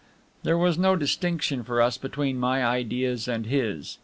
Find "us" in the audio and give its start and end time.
1.79-1.95